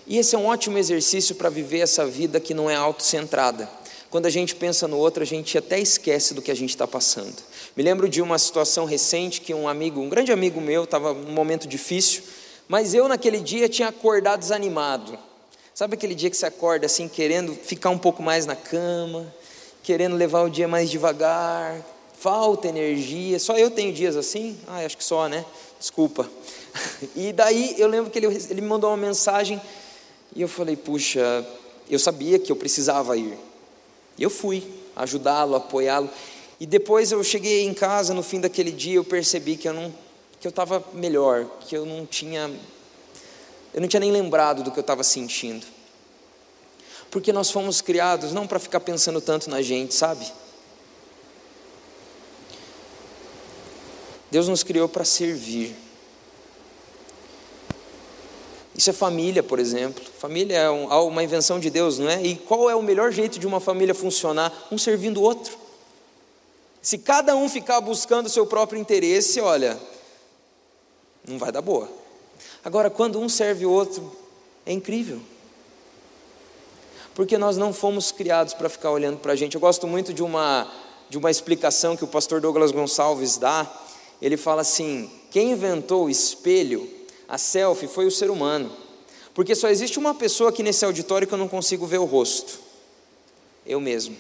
[0.06, 3.70] E esse é um ótimo exercício para viver essa vida que não é autocentrada.
[4.10, 6.86] Quando a gente pensa no outro, a gente até esquece do que a gente está
[6.86, 7.42] passando.
[7.76, 11.32] Me lembro de uma situação recente que um amigo, um grande amigo meu, estava num
[11.32, 12.22] momento difícil,
[12.66, 15.18] mas eu naquele dia tinha acordado desanimado.
[15.74, 19.30] Sabe aquele dia que você acorda assim, querendo ficar um pouco mais na cama,
[19.82, 21.84] querendo levar o dia mais devagar,
[22.18, 23.38] falta energia.
[23.38, 24.58] Só eu tenho dias assim?
[24.66, 25.44] Ah, acho que só, né?
[25.78, 26.28] Desculpa.
[27.14, 29.60] E daí eu lembro que ele, ele me mandou uma mensagem
[30.34, 31.46] e eu falei, puxa,
[31.90, 33.36] eu sabia que eu precisava ir.
[34.16, 34.62] E eu fui
[34.94, 36.10] ajudá-lo, apoiá-lo.
[36.58, 39.94] E depois eu cheguei em casa no fim daquele dia, eu percebi que eu não
[40.38, 42.50] que eu estava melhor, que eu não tinha
[43.74, 45.66] eu não tinha nem lembrado do que eu estava sentindo.
[47.10, 50.26] Porque nós fomos criados não para ficar pensando tanto na gente, sabe?
[54.30, 55.76] Deus nos criou para servir.
[58.74, 60.04] Isso é família, por exemplo.
[60.18, 62.22] Família é uma invenção de Deus, não é?
[62.22, 64.52] E qual é o melhor jeito de uma família funcionar?
[64.70, 65.65] Um servindo o outro.
[66.87, 69.77] Se cada um ficar buscando o seu próprio interesse, olha,
[71.27, 71.90] não vai dar boa.
[72.64, 74.16] Agora, quando um serve o outro,
[74.64, 75.20] é incrível.
[77.12, 79.57] Porque nós não fomos criados para ficar olhando para a gente.
[79.57, 80.72] Eu gosto muito de uma,
[81.11, 83.68] de uma explicação que o pastor Douglas Gonçalves dá.
[84.22, 86.88] Ele fala assim: quem inventou o espelho,
[87.29, 88.70] a selfie, foi o ser humano.
[89.35, 92.61] Porque só existe uma pessoa aqui nesse auditório que eu não consigo ver o rosto.
[93.66, 94.16] Eu mesmo.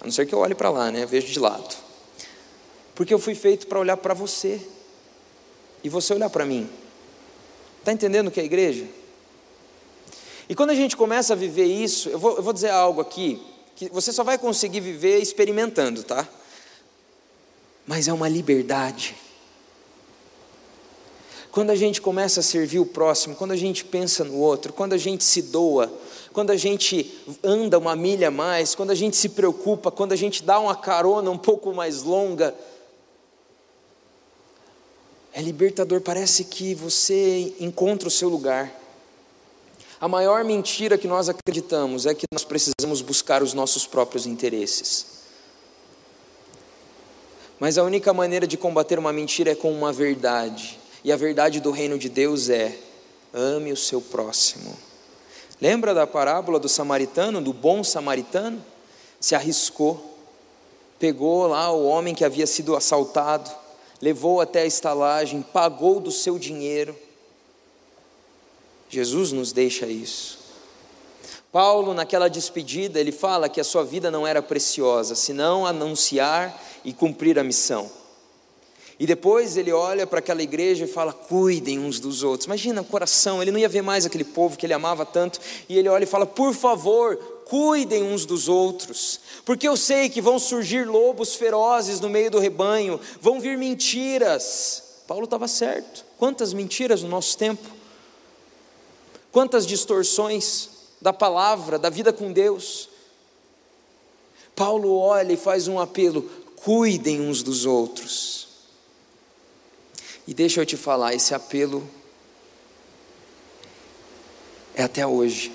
[0.00, 1.04] A não ser que eu olhe para lá, né?
[1.06, 1.76] Vejo de lado.
[2.94, 4.60] Porque eu fui feito para olhar para você.
[5.82, 6.68] E você olhar para mim.
[7.78, 8.86] Está entendendo o que é igreja?
[10.48, 13.42] E quando a gente começa a viver isso, eu vou, eu vou dizer algo aqui,
[13.76, 16.26] que você só vai conseguir viver experimentando, tá?
[17.86, 19.14] Mas é uma liberdade.
[21.50, 24.94] Quando a gente começa a servir o próximo, quando a gente pensa no outro, quando
[24.94, 25.92] a gente se doa,
[26.38, 30.44] quando a gente anda uma milha mais, quando a gente se preocupa, quando a gente
[30.44, 32.54] dá uma carona um pouco mais longa,
[35.32, 38.72] é libertador, parece que você encontra o seu lugar.
[40.00, 45.06] A maior mentira que nós acreditamos é que nós precisamos buscar os nossos próprios interesses.
[47.58, 50.78] Mas a única maneira de combater uma mentira é com uma verdade.
[51.02, 52.78] E a verdade do reino de Deus é:
[53.34, 54.86] ame o seu próximo.
[55.60, 58.64] Lembra da parábola do samaritano, do bom samaritano?
[59.20, 60.16] Se arriscou,
[60.98, 63.50] pegou lá o homem que havia sido assaltado,
[64.00, 66.96] levou até a estalagem, pagou do seu dinheiro
[68.88, 70.38] Jesus nos deixa isso.
[71.52, 76.92] Paulo, naquela despedida, ele fala que a sua vida não era preciosa, senão anunciar e
[76.92, 77.90] cumprir a missão.
[78.98, 82.46] E depois ele olha para aquela igreja e fala: cuidem uns dos outros.
[82.46, 85.78] Imagina o coração, ele não ia ver mais aquele povo que ele amava tanto, e
[85.78, 90.38] ele olha e fala: por favor, cuidem uns dos outros, porque eu sei que vão
[90.38, 94.82] surgir lobos ferozes no meio do rebanho, vão vir mentiras.
[95.06, 96.04] Paulo estava certo.
[96.18, 97.66] Quantas mentiras no nosso tempo?
[99.30, 102.88] Quantas distorções da palavra, da vida com Deus.
[104.54, 106.22] Paulo olha e faz um apelo:
[106.56, 108.37] cuidem uns dos outros.
[110.28, 111.88] E deixa eu te falar, esse apelo
[114.74, 115.50] é até hoje.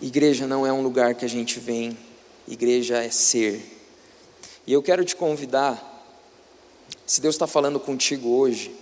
[0.00, 1.98] Igreja não é um lugar que a gente vem,
[2.46, 3.60] igreja é ser.
[4.64, 6.06] E eu quero te convidar,
[7.04, 8.72] se Deus está falando contigo hoje,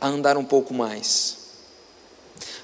[0.00, 1.38] a andar um pouco mais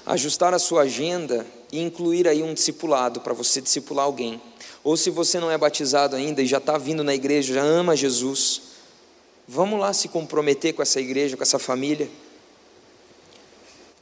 [0.05, 4.41] ajustar a sua agenda e incluir aí um discipulado para você discipular alguém.
[4.83, 7.95] Ou se você não é batizado ainda e já está vindo na igreja, já ama
[7.95, 8.74] Jesus,
[9.47, 12.09] vamos lá se comprometer com essa igreja, com essa família.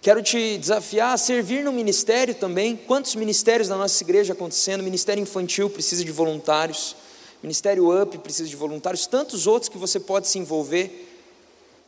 [0.01, 2.75] Quero te desafiar a servir no ministério também.
[2.75, 4.83] Quantos ministérios da nossa igreja acontecendo?
[4.83, 6.95] Ministério infantil precisa de voluntários.
[7.41, 9.07] Ministério UP precisa de voluntários.
[9.07, 11.09] Tantos outros que você pode se envolver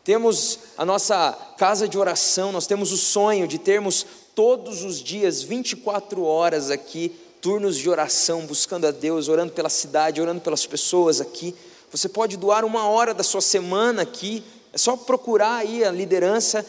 [0.06, 5.42] temos a nossa casa de oração, nós temos o sonho de termos todos os dias,
[5.42, 11.20] 24 horas aqui, turnos de oração, buscando a Deus, orando pela cidade, orando pelas pessoas
[11.20, 11.56] aqui.
[11.96, 16.66] Você pode doar uma hora da sua semana aqui, é só procurar aí a liderança,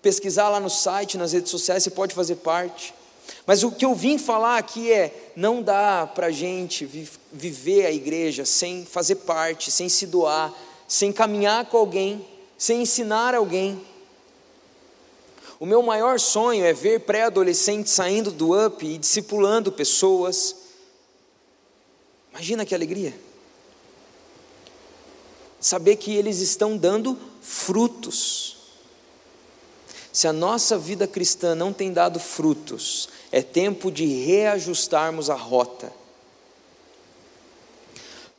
[0.00, 2.94] pesquisar lá no site, nas redes sociais, você pode fazer parte.
[3.46, 6.86] Mas o que eu vim falar aqui é: não dá para a gente
[7.32, 10.54] viver a igreja sem fazer parte, sem se doar,
[10.86, 12.24] sem caminhar com alguém
[12.58, 13.80] sem ensinar alguém.
[15.60, 20.56] O meu maior sonho é ver pré-adolescentes saindo do UP e discipulando pessoas.
[22.30, 23.14] Imagina que alegria.
[25.60, 28.56] Saber que eles estão dando frutos.
[30.12, 35.92] Se a nossa vida cristã não tem dado frutos, é tempo de reajustarmos a rota.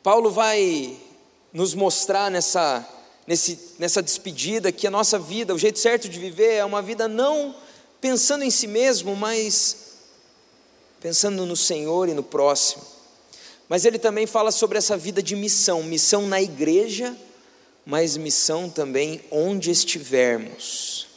[0.01, 0.97] Paulo vai
[1.53, 2.87] nos mostrar nessa
[3.29, 7.07] nesse, nessa despedida que a nossa vida, o jeito certo de viver é uma vida
[7.07, 7.55] não
[8.01, 9.97] pensando em si mesmo, mas
[10.99, 12.81] pensando no Senhor e no próximo.
[13.69, 17.15] Mas ele também fala sobre essa vida de missão, missão na igreja,
[17.85, 21.07] mas missão também onde estivermos.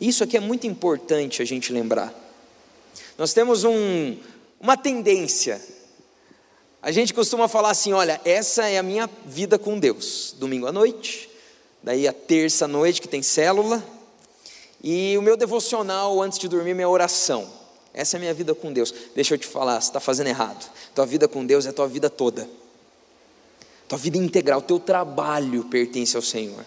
[0.00, 2.12] Isso aqui é muito importante a gente lembrar.
[3.16, 4.16] Nós temos um,
[4.60, 5.62] uma tendência.
[6.82, 10.34] A gente costuma falar assim: olha, essa é a minha vida com Deus.
[10.36, 11.30] Domingo à noite,
[11.80, 13.84] daí a terça noite que tem célula,
[14.82, 17.59] e o meu devocional antes de dormir, minha oração.
[17.92, 18.94] Essa é a minha vida com Deus.
[19.14, 20.70] Deixa eu te falar, você está fazendo errado.
[20.94, 22.48] Tua vida com Deus é tua vida toda.
[23.88, 26.64] Tua vida integral, teu trabalho pertence ao Senhor.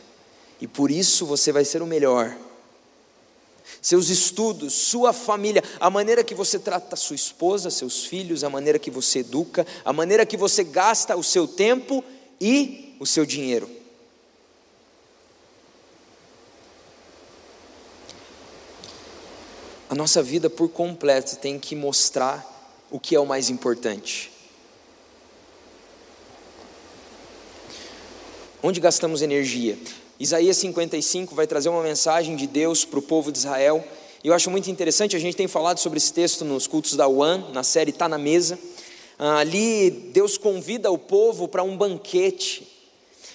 [0.60, 2.36] E por isso você vai ser o melhor.
[3.82, 8.78] Seus estudos, sua família, a maneira que você trata sua esposa, seus filhos, a maneira
[8.78, 12.04] que você educa, a maneira que você gasta o seu tempo
[12.40, 13.70] e o seu dinheiro.
[19.94, 24.32] A nossa vida por completo tem que mostrar o que é o mais importante.
[28.64, 29.78] Onde gastamos energia?
[30.20, 33.88] Isaías 55 vai trazer uma mensagem de Deus para o povo de Israel.
[34.24, 37.08] E eu acho muito interessante, a gente tem falado sobre esse texto nos cultos da
[37.08, 38.58] UAN, na série Tá na Mesa.
[39.20, 42.68] Ah, ali Deus convida o povo para um banquete.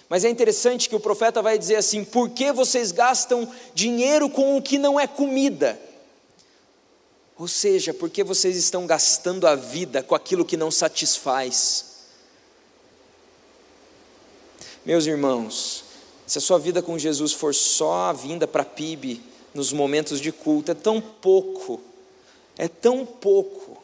[0.08, 4.56] Mas é interessante que o profeta vai dizer assim: por que vocês gastam dinheiro com
[4.56, 5.86] o que não é comida?
[7.38, 11.84] Ou seja, por que vocês estão gastando a vida com aquilo que não satisfaz?
[14.84, 15.84] Meus irmãos,
[16.26, 19.22] se a sua vida com Jesus for só a vinda para PIB
[19.54, 21.80] nos momentos de culto, é tão pouco,
[22.56, 23.80] é tão pouco.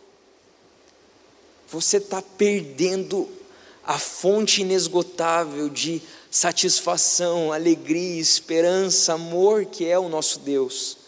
[1.68, 3.28] Você está perdendo
[3.84, 11.03] a fonte inesgotável de satisfação, alegria, esperança, amor que é o nosso Deus.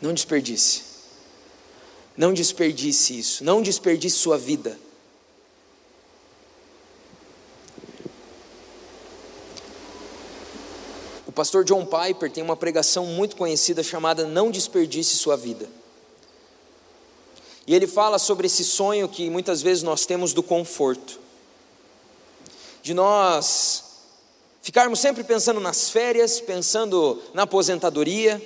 [0.00, 0.82] Não desperdice.
[2.16, 3.44] Não desperdice isso.
[3.44, 4.78] Não desperdice sua vida.
[11.26, 15.68] O pastor John Piper tem uma pregação muito conhecida chamada Não Desperdice Sua Vida.
[17.66, 21.20] E ele fala sobre esse sonho que muitas vezes nós temos do conforto,
[22.82, 23.84] de nós
[24.60, 28.42] ficarmos sempre pensando nas férias, pensando na aposentadoria.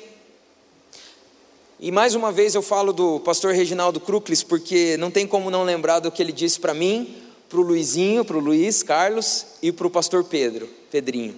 [1.78, 5.64] E mais uma vez eu falo do pastor Reginaldo Cruclis, porque não tem como não
[5.64, 9.70] lembrar do que ele disse para mim, para o Luizinho, para o Luiz Carlos e
[9.72, 11.36] para o pastor Pedro, Pedrinho.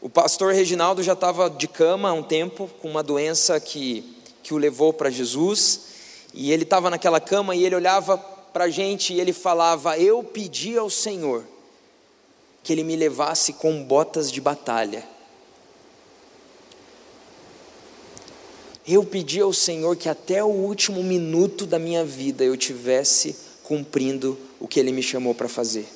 [0.00, 4.54] O pastor Reginaldo já estava de cama há um tempo, com uma doença que que
[4.54, 5.80] o levou para Jesus,
[6.32, 10.24] e ele estava naquela cama e ele olhava para a gente e ele falava: Eu
[10.24, 11.44] pedi ao Senhor
[12.62, 15.04] que ele me levasse com botas de batalha.
[18.88, 24.38] Eu pedi ao Senhor que até o último minuto da minha vida eu tivesse cumprindo
[24.58, 25.86] o que Ele me chamou para fazer.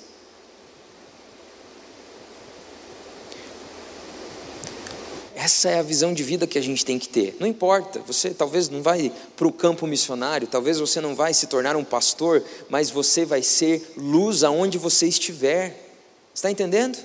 [5.35, 7.35] Essa é a visão de vida que a gente tem que ter.
[7.40, 11.46] Não importa, você talvez não vai para o campo missionário, talvez você não vai se
[11.46, 15.94] tornar um pastor, mas você vai ser luz aonde você estiver.
[16.35, 16.98] Está entendendo?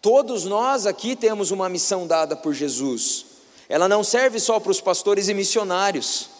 [0.00, 3.26] Todos nós aqui temos uma missão dada por Jesus.
[3.68, 6.30] Ela não serve só para os pastores e missionários.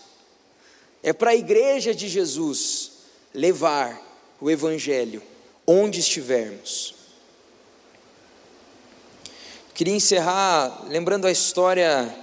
[1.02, 2.92] É para a igreja de Jesus
[3.34, 4.00] levar
[4.40, 5.22] o evangelho
[5.66, 6.94] onde estivermos.
[9.74, 12.14] Queria encerrar lembrando a história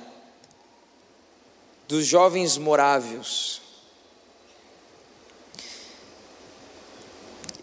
[1.88, 3.62] dos jovens morávios.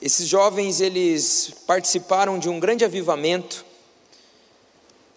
[0.04, 3.64] Esses jovens eles participaram de um grande avivamento.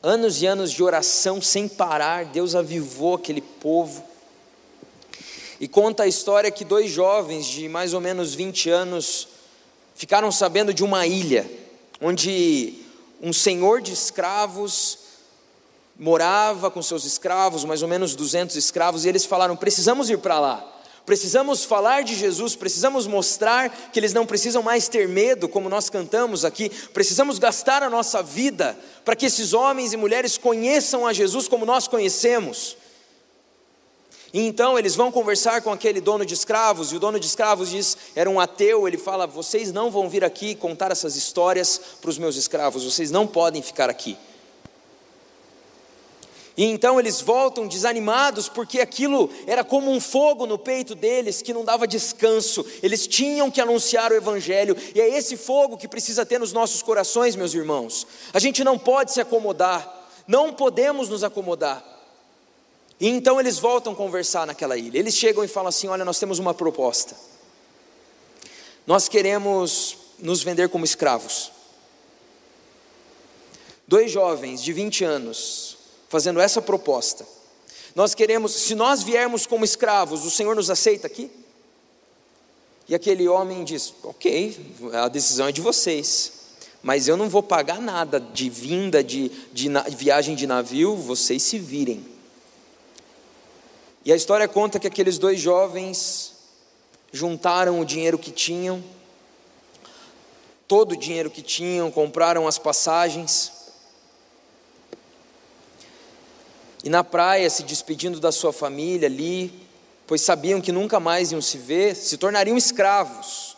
[0.02, 4.02] Anos e anos de oração sem parar, Deus avivou aquele povo.
[5.60, 9.28] E conta a história que dois jovens de mais ou menos 20 anos
[9.94, 11.46] ficaram sabendo de uma ilha
[12.00, 12.76] onde
[13.22, 15.00] um senhor de escravos
[16.00, 20.40] morava com seus escravos, mais ou menos 200 escravos, e eles falaram: precisamos ir para
[20.40, 20.77] lá.
[21.08, 25.90] Precisamos falar de Jesus, precisamos mostrar que eles não precisam mais ter medo, como nós
[25.90, 26.70] cantamos aqui.
[26.94, 31.66] Precisamos gastar a nossa vida para que esses homens e mulheres conheçam a Jesus como
[31.66, 32.76] nós conhecemos.
[34.34, 37.70] E então eles vão conversar com aquele dono de escravos, e o dono de escravos
[37.70, 38.86] diz: era um ateu.
[38.86, 43.12] Ele fala: Vocês não vão vir aqui contar essas histórias para os meus escravos, vocês
[43.12, 44.18] não podem ficar aqui.
[46.58, 51.54] E então eles voltam desanimados, porque aquilo era como um fogo no peito deles que
[51.54, 52.66] não dava descanso.
[52.82, 56.82] Eles tinham que anunciar o Evangelho, e é esse fogo que precisa ter nos nossos
[56.82, 58.08] corações, meus irmãos.
[58.34, 61.86] A gente não pode se acomodar, não podemos nos acomodar.
[63.00, 64.98] E então eles voltam a conversar naquela ilha.
[64.98, 67.16] Eles chegam e falam assim: Olha, nós temos uma proposta.
[68.88, 71.52] Nós queremos nos vender como escravos.
[73.88, 75.77] Dois jovens de 20 anos
[76.10, 77.26] fazendo essa proposta.
[77.96, 81.32] Nós queremos, se nós viermos como escravos, o Senhor nos aceita aqui?
[82.88, 86.32] E aquele homem diz: Ok, a decisão é de vocês,
[86.82, 91.60] mas eu não vou pagar nada de vinda, de, de, viagem de navio, vocês se
[91.60, 92.06] virem.
[94.06, 96.34] E a história conta que aqueles dois jovens
[97.12, 98.82] juntaram o dinheiro que tinham,
[100.68, 103.52] todo o dinheiro que tinham, compraram as passagens.
[106.88, 109.52] E na praia, se despedindo da sua família ali,
[110.08, 113.58] pois sabiam que nunca mais iam se ver, se tornariam escravos.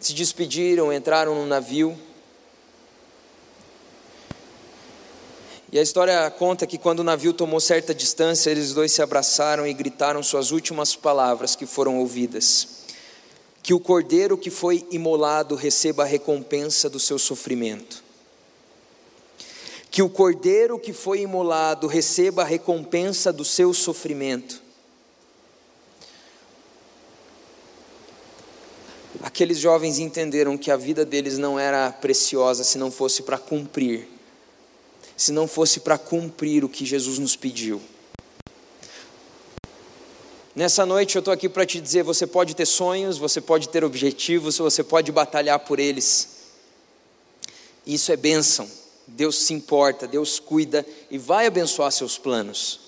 [0.00, 1.96] Se despediram, entraram no navio.
[5.70, 9.64] E a história conta que quando o navio tomou certa distância, eles dois se abraçaram
[9.68, 12.66] e gritaram suas últimas palavras que foram ouvidas:
[13.62, 18.05] Que o cordeiro que foi imolado receba a recompensa do seu sofrimento.
[19.96, 24.60] Que o cordeiro que foi imolado receba a recompensa do seu sofrimento.
[29.22, 34.06] Aqueles jovens entenderam que a vida deles não era preciosa se não fosse para cumprir
[35.16, 37.80] se não fosse para cumprir o que Jesus nos pediu.
[40.54, 43.82] Nessa noite eu estou aqui para te dizer: você pode ter sonhos, você pode ter
[43.82, 46.28] objetivos, você pode batalhar por eles.
[47.86, 48.68] Isso é bênção.
[49.06, 52.80] Deus se importa, Deus cuida e vai abençoar seus planos.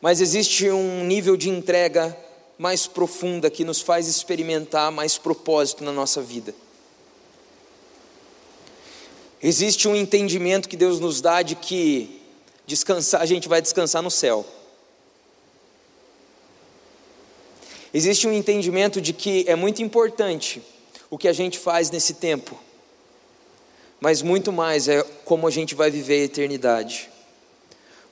[0.00, 2.16] Mas existe um nível de entrega
[2.56, 6.54] mais profunda que nos faz experimentar mais propósito na nossa vida.
[9.40, 12.20] Existe um entendimento que Deus nos dá de que
[12.66, 14.44] descansar, a gente vai descansar no céu.
[17.94, 20.60] Existe um entendimento de que é muito importante
[21.08, 22.58] o que a gente faz nesse tempo,
[24.00, 27.10] mas muito mais é como a gente vai viver a eternidade.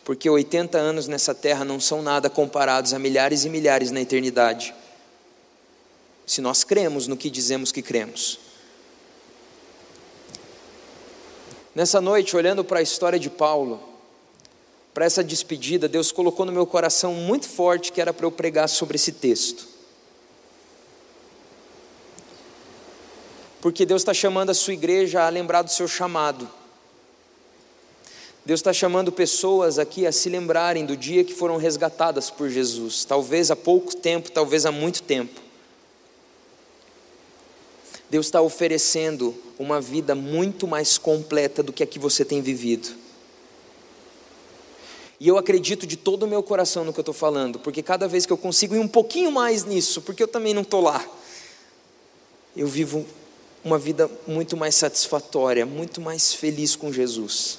[0.05, 4.74] Porque 80 anos nessa terra não são nada comparados a milhares e milhares na eternidade.
[6.26, 8.39] Se nós cremos no que dizemos que cremos.
[11.74, 13.80] Nessa noite, olhando para a história de Paulo,
[14.95, 18.68] para essa despedida, Deus colocou no meu coração muito forte que era para eu pregar
[18.68, 19.76] sobre esse texto.
[23.67, 26.49] Porque Deus está chamando a sua igreja a lembrar do seu chamado.
[28.45, 33.05] Deus está chamando pessoas aqui a se lembrarem do dia que foram resgatadas por Jesus,
[33.05, 35.41] talvez há pouco tempo, talvez há muito tempo.
[38.09, 42.95] Deus está oferecendo uma vida muito mais completa do que a que você tem vivido.
[45.19, 48.07] E eu acredito de todo o meu coração no que eu estou falando, porque cada
[48.07, 51.05] vez que eu consigo ir um pouquinho mais nisso, porque eu também não estou lá,
[52.57, 53.05] eu vivo
[53.67, 57.59] uma vida muito mais satisfatória, muito mais feliz com Jesus.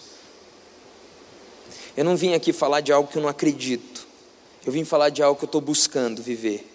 [1.98, 4.08] Eu não vim aqui falar de algo que eu não acredito,
[4.66, 6.66] eu vim falar de algo que eu estou buscando viver.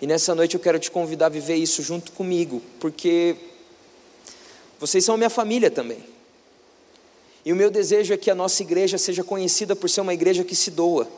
[0.00, 3.36] E nessa noite eu quero te convidar a viver isso junto comigo, porque
[4.80, 6.04] vocês são minha família também.
[7.44, 10.42] E o meu desejo é que a nossa igreja seja conhecida por ser uma igreja
[10.42, 11.08] que se doa.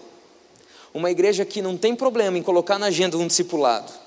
[0.93, 4.04] Uma igreja que não tem problema em colocar na agenda um discipulado.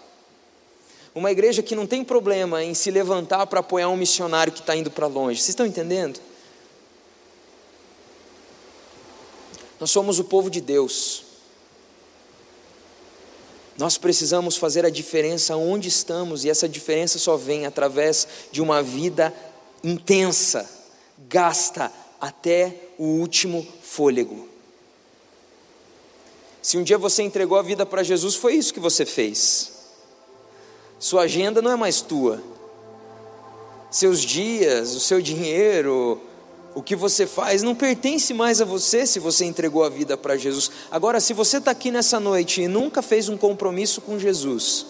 [1.18, 4.76] Uma igreja que não tem problema em se levantar para apoiar um missionário que está
[4.76, 5.40] indo para longe.
[5.40, 6.20] Vocês estão entendendo?
[9.80, 11.24] Nós somos o povo de Deus.
[13.80, 18.84] Nós precisamos fazer a diferença onde estamos, e essa diferença só vem através de uma
[18.84, 19.34] vida
[19.84, 20.70] intensa,
[21.28, 21.92] gasta
[22.22, 24.48] até o último fôlego.
[26.62, 29.77] Se um dia você entregou a vida para Jesus, foi isso que você fez.
[31.00, 32.42] Sua agenda não é mais tua.
[33.90, 36.20] Seus dias, o seu dinheiro,
[36.76, 40.38] o que você faz não pertence mais a você se você entregou a vida para
[40.38, 40.70] Jesus.
[40.92, 44.86] Agora, se você está aqui nessa noite e nunca fez um compromisso com Jesus,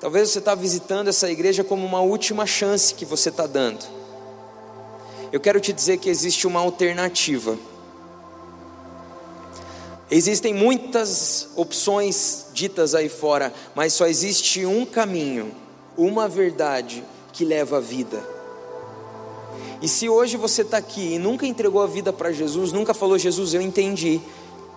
[0.00, 3.84] talvez você está visitando essa igreja como uma última chance que você está dando.
[5.32, 7.58] Eu quero te dizer que existe uma alternativa.
[10.10, 15.52] Existem muitas opções ditas aí fora, mas só existe um caminho,
[15.96, 17.02] uma verdade
[17.32, 18.22] que leva à vida.
[19.82, 23.18] E se hoje você está aqui e nunca entregou a vida para Jesus, nunca falou,
[23.18, 24.20] Jesus, eu entendi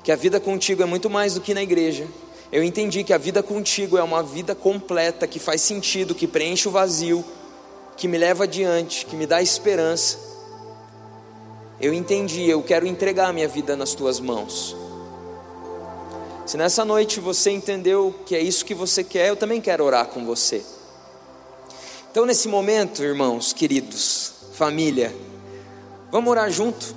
[0.04, 2.08] que a vida contigo é muito mais do que na igreja.
[2.52, 6.68] Eu entendi que a vida contigo é uma vida completa, que faz sentido, que preenche
[6.68, 7.24] o vazio,
[7.96, 10.18] que me leva adiante, que me dá esperança.
[11.80, 14.76] Eu entendi, eu quero entregar a minha vida nas tuas mãos.
[16.50, 20.08] Se nessa noite você entendeu que é isso que você quer, eu também quero orar
[20.08, 20.66] com você.
[22.10, 25.16] Então, nesse momento, irmãos queridos, família.
[26.12, 26.96] Vamos orar junto?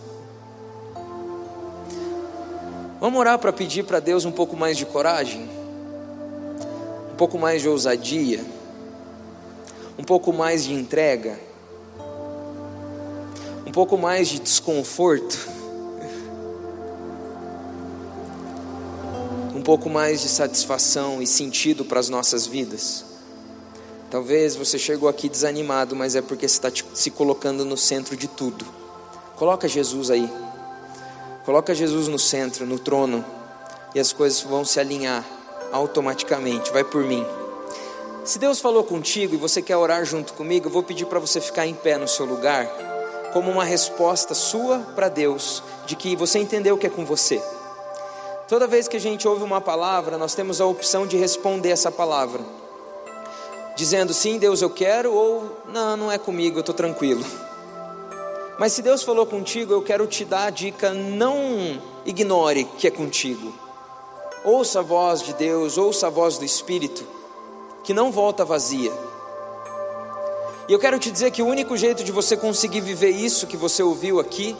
[2.99, 5.47] Vamos orar para pedir para Deus um pouco mais de coragem,
[7.13, 8.43] um pouco mais de ousadia,
[9.99, 11.39] um pouco mais de entrega,
[13.67, 15.52] um pouco mais de desconforto,
[19.63, 23.05] pouco mais de satisfação e sentido para as nossas vidas.
[24.11, 28.29] Talvez você chegou aqui desanimado, mas é porque você está se colocando no centro de
[28.29, 28.67] tudo.
[29.37, 30.31] Coloca Jesus aí.
[31.45, 33.25] Coloca Jesus no centro, no trono,
[33.95, 35.25] e as coisas vão se alinhar
[35.73, 36.71] automaticamente.
[36.71, 37.25] Vai por mim.
[38.25, 41.41] Se Deus falou contigo e você quer orar junto comigo, eu vou pedir para você
[41.41, 42.69] ficar em pé no seu lugar.
[43.33, 47.43] como uma resposta sua para Deus, de que você entendeu que é com você.
[48.53, 51.91] Toda vez que a gente ouve uma palavra, nós temos a opção de responder essa
[51.91, 52.43] palavra,
[53.75, 57.25] dizendo sim, Deus, eu quero, ou não, não é comigo, eu estou tranquilo.
[58.59, 62.91] Mas se Deus falou contigo, eu quero te dar a dica: não ignore que é
[62.91, 63.55] contigo.
[64.45, 67.07] Ouça a voz de Deus, ouça a voz do Espírito,
[67.83, 68.93] que não volta vazia.
[70.69, 73.57] E eu quero te dizer que o único jeito de você conseguir viver isso que
[73.57, 74.55] você ouviu aqui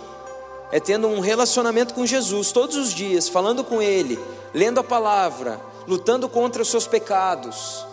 [0.73, 4.19] é tendo um relacionamento com Jesus todos os dias, falando com Ele,
[4.55, 7.87] lendo a palavra, lutando contra os seus pecados,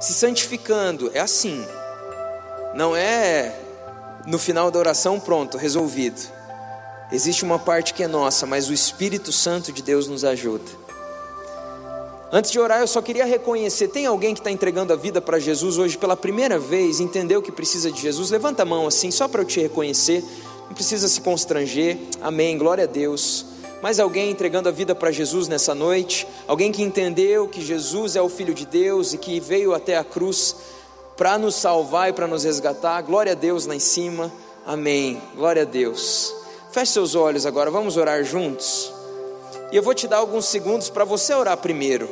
[0.00, 1.10] se santificando.
[1.14, 1.64] É assim,
[2.74, 3.56] não é
[4.26, 6.20] no final da oração, pronto, resolvido.
[7.12, 10.80] Existe uma parte que é nossa, mas o Espírito Santo de Deus nos ajuda.
[12.32, 15.38] Antes de orar, eu só queria reconhecer: tem alguém que está entregando a vida para
[15.38, 18.30] Jesus hoje pela primeira vez, entendeu que precisa de Jesus?
[18.30, 20.24] Levanta a mão assim, só para eu te reconhecer.
[20.70, 21.98] Não precisa se constranger.
[22.22, 22.56] Amém.
[22.56, 23.44] Glória a Deus.
[23.82, 26.28] Mais alguém entregando a vida para Jesus nessa noite?
[26.46, 30.04] Alguém que entendeu que Jesus é o Filho de Deus e que veio até a
[30.04, 30.54] cruz
[31.16, 33.02] para nos salvar e para nos resgatar.
[33.02, 34.32] Glória a Deus lá em cima.
[34.64, 35.20] Amém.
[35.34, 36.32] Glória a Deus.
[36.70, 38.92] Feche seus olhos agora, vamos orar juntos.
[39.72, 42.08] E eu vou te dar alguns segundos para você orar primeiro,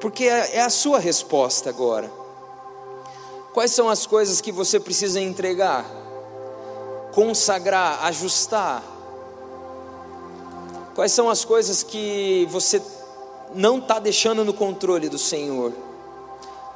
[0.00, 2.08] porque é, é a sua resposta agora.
[3.52, 5.84] Quais são as coisas que você precisa entregar,
[7.16, 8.82] consagrar, ajustar?
[10.94, 12.80] Quais são as coisas que você
[13.54, 15.72] não está deixando no controle do Senhor?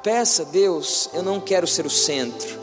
[0.02, 2.58] Peça, Deus, eu não quero ser o centro.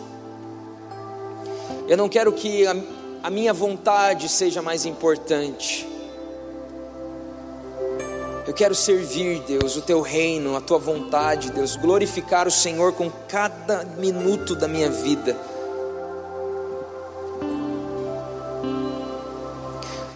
[1.88, 2.76] Eu não quero que a,
[3.22, 5.88] a minha vontade seja mais importante.
[8.48, 13.12] Eu quero servir, Deus, o teu reino, a tua vontade, Deus, glorificar o Senhor com
[13.28, 15.38] cada minuto da minha vida.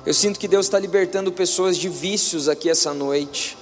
[0.05, 3.57] Eu sinto que Deus está libertando pessoas de vícios aqui essa noite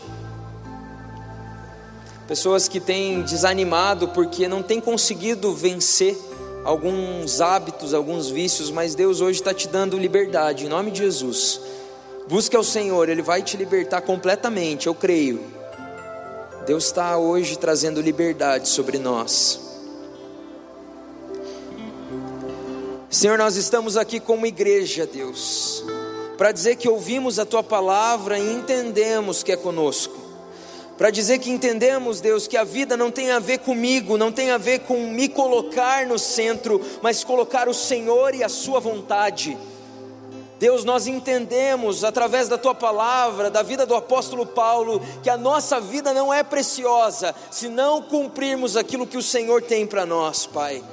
[2.30, 6.16] pessoas que têm desanimado porque não têm conseguido vencer
[6.64, 11.60] alguns hábitos, alguns vícios, mas Deus hoje está te dando liberdade, em nome de Jesus.
[12.28, 15.42] Busque ao Senhor, Ele vai te libertar completamente, eu creio.
[16.68, 19.60] Deus está hoje trazendo liberdade sobre nós.
[23.10, 25.84] Senhor, nós estamos aqui como igreja, Deus,
[26.40, 30.30] para dizer que ouvimos a Tua palavra e entendemos que é conosco
[30.98, 34.52] para dizer que entendemos, Deus, que a vida não tem a ver comigo, não tem
[34.52, 39.58] a ver com me colocar no centro, mas colocar o Senhor e a Sua vontade.
[40.60, 45.80] Deus, nós entendemos através da tua palavra, da vida do apóstolo Paulo, que a nossa
[45.80, 50.84] vida não é preciosa se não cumprirmos aquilo que o Senhor tem para nós, Pai.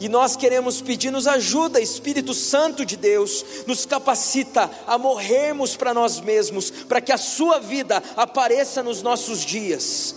[0.00, 5.92] E nós queremos pedir, nos ajuda, Espírito Santo de Deus, nos capacita a morrermos para
[5.92, 10.14] nós mesmos, para que a Sua vida apareça nos nossos dias.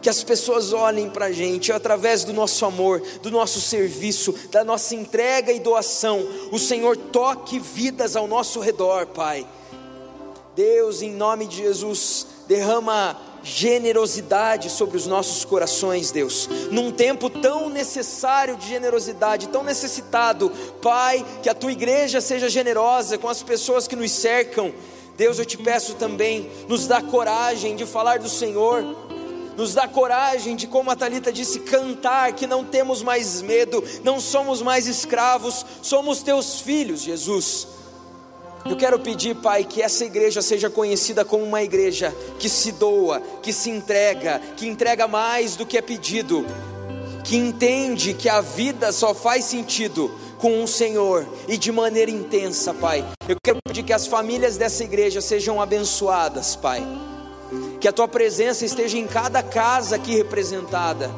[0.00, 4.64] Que as pessoas olhem para a gente através do nosso amor, do nosso serviço, da
[4.64, 6.26] nossa entrega e doação.
[6.50, 9.46] O Senhor toque vidas ao nosso redor, Pai.
[10.54, 16.48] Deus, em nome de Jesus, derrama generosidade sobre os nossos corações, Deus.
[16.70, 23.18] Num tempo tão necessário de generosidade, tão necessitado, Pai, que a tua igreja seja generosa
[23.18, 24.72] com as pessoas que nos cercam.
[25.16, 28.84] Deus, eu te peço também, nos dá coragem de falar do Senhor.
[29.56, 34.18] Nos dá coragem de, como a Talita disse, cantar que não temos mais medo, não
[34.18, 37.68] somos mais escravos, somos teus filhos, Jesus.
[38.64, 43.20] Eu quero pedir, Pai, que essa igreja seja conhecida como uma igreja que se doa,
[43.42, 46.46] que se entrega, que entrega mais do que é pedido,
[47.24, 52.72] que entende que a vida só faz sentido com o Senhor e de maneira intensa,
[52.72, 53.04] Pai.
[53.28, 56.86] Eu quero pedir que as famílias dessa igreja sejam abençoadas, Pai.
[57.80, 61.10] Que a tua presença esteja em cada casa aqui representada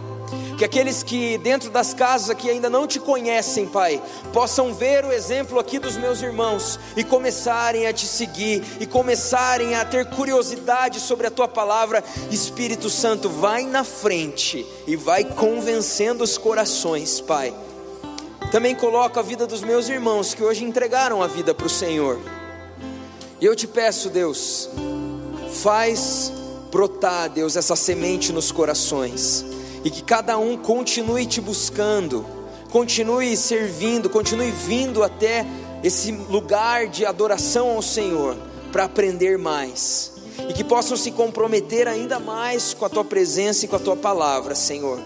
[0.56, 4.00] que aqueles que dentro das casas aqui ainda não te conhecem, Pai,
[4.32, 9.74] possam ver o exemplo aqui dos meus irmãos e começarem a te seguir e começarem
[9.74, 12.04] a ter curiosidade sobre a tua palavra.
[12.30, 17.52] Espírito Santo, vai na frente e vai convencendo os corações, Pai.
[18.52, 22.20] Também coloco a vida dos meus irmãos que hoje entregaram a vida para o Senhor.
[23.40, 24.70] E eu te peço, Deus,
[25.62, 26.32] faz
[26.70, 29.53] brotar, Deus, essa semente nos corações
[29.84, 32.24] e que cada um continue te buscando,
[32.70, 35.46] continue servindo, continue vindo até
[35.82, 38.36] esse lugar de adoração ao Senhor
[38.72, 40.14] para aprender mais
[40.48, 43.96] e que possam se comprometer ainda mais com a tua presença e com a tua
[43.96, 44.98] palavra, Senhor.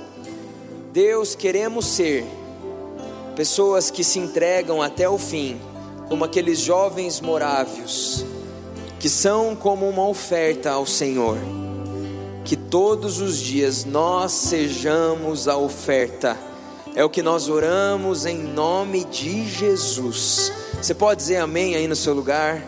[0.93, 2.24] Deus, queremos ser
[3.37, 5.61] pessoas que se entregam até o fim,
[6.09, 8.24] como aqueles jovens morávios,
[8.99, 11.37] que são como uma oferta ao Senhor.
[12.49, 16.34] Que todos os dias nós sejamos a oferta,
[16.94, 20.51] é o que nós oramos em nome de Jesus.
[20.72, 22.62] Você pode dizer amém aí no seu lugar?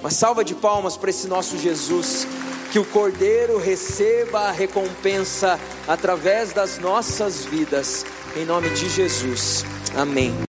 [0.00, 2.26] Uma salva de palmas para esse nosso Jesus.
[2.72, 8.04] Que o Cordeiro receba a recompensa através das nossas vidas,
[8.36, 9.64] em nome de Jesus.
[9.94, 10.40] Amém.